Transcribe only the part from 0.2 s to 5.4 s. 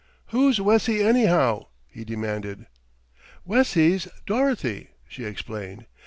"Who's Wessie, anyhow?" he demanded. "Wessie's Dorothy," she